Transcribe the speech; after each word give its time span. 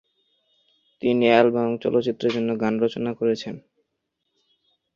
তিনি 1.01 1.25
অ্যালবাম 1.29 1.63
এবং 1.65 1.75
চলচ্চিত্রের 1.83 2.31
জন্য 2.33 2.49
গান 2.61 2.73
রচনা 2.79 3.11
করেছেন। 3.13 3.55